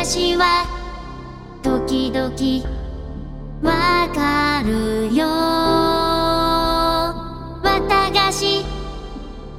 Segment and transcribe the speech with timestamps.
[0.00, 0.64] 私は
[1.60, 2.30] 時々
[3.60, 5.26] わかるよ
[7.64, 8.64] 綿菓子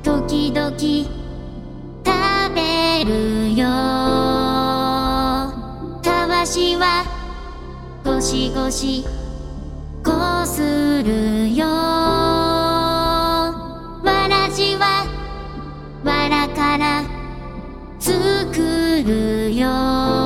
[0.01, 2.15] 時々食
[2.55, 3.65] べるよ。
[6.01, 7.03] たわしは
[8.05, 9.03] ゴシゴシ
[10.05, 13.51] こするよわ
[14.29, 15.05] らじは
[16.05, 17.03] わらから
[17.99, 20.18] 作るよ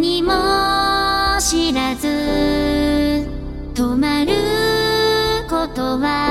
[0.00, 0.32] 何も
[1.38, 2.08] 知らず。
[3.74, 4.32] 止まる
[5.46, 6.29] ことは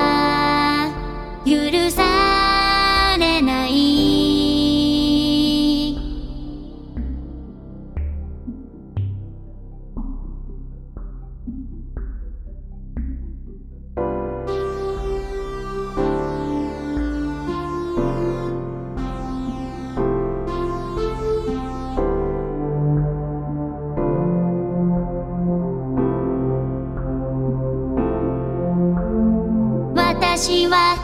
[30.40, 30.96] 私は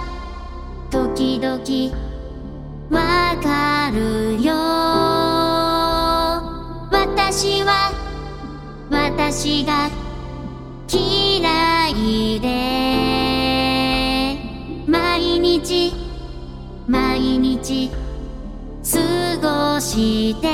[0.91, 1.61] 時々
[2.89, 4.55] わかるよ。
[6.91, 7.93] 私は
[8.91, 9.91] 私が
[10.91, 12.49] 嫌いで。
[14.91, 15.93] 毎日
[16.89, 17.91] 毎日
[18.91, 20.49] 過ごして。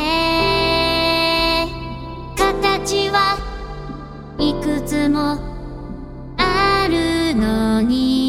[2.37, 3.39] 形は
[4.39, 5.39] いくつも
[6.37, 8.22] あるのに。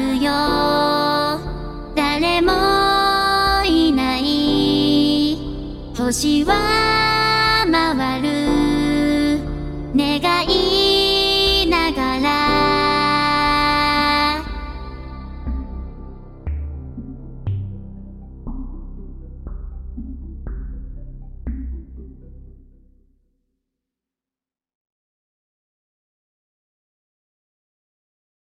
[0.00, 0.32] るよ。
[1.94, 2.52] 誰も
[3.66, 5.36] いない。
[5.96, 9.40] 星は回る。
[9.94, 10.39] 願い